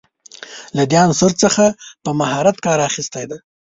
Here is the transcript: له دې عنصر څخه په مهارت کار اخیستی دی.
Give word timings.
له 0.77 0.83
دې 0.91 0.97
عنصر 1.05 1.31
څخه 1.43 1.65
په 2.03 2.09
مهارت 2.19 2.57
کار 2.65 2.79
اخیستی 2.89 3.23
دی. 3.29 3.37